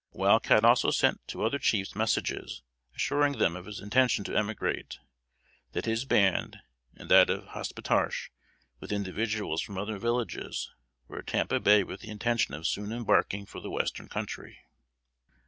Wild 0.13 0.41
Cat 0.41 0.65
also 0.65 0.89
sent 0.89 1.27
to 1.27 1.43
other 1.45 1.59
chiefs 1.59 1.93
messages, 1.95 2.63
assuring 2.95 3.33
them 3.37 3.55
of 3.55 3.67
his 3.67 3.79
intention 3.79 4.23
to 4.23 4.35
emigrate; 4.35 4.97
that 5.73 5.85
his 5.85 6.05
band, 6.05 6.57
and 6.95 7.07
that 7.11 7.29
of 7.29 7.49
Hospetarche, 7.49 8.29
with 8.79 8.91
individuals 8.91 9.61
from 9.61 9.77
other 9.77 9.99
villages, 9.99 10.71
were 11.07 11.19
at 11.19 11.27
Tampa 11.27 11.59
Bay 11.59 11.83
with 11.83 12.01
the 12.01 12.09
intention 12.09 12.55
of 12.55 12.65
soon 12.67 12.91
embarking 12.91 13.45
for 13.45 13.59
the 13.61 13.69
Western 13.69 14.09
Country. 14.09 14.57